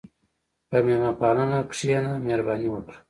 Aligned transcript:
په 0.69 0.77
میلمهپالنه 0.85 1.59
کښېنه، 1.69 2.11
مهرباني 2.25 2.67
وکړه. 2.71 2.95